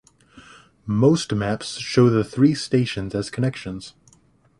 [0.87, 3.93] Most maps show the three stations as connections.